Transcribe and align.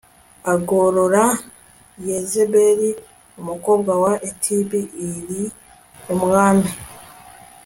arongora 0.51 1.23
yezebeli 2.07 2.89
umukobwa 3.39 3.91
wa 4.03 4.13
etib 4.29 4.69
ili 5.07 5.41
umwami 6.13 6.69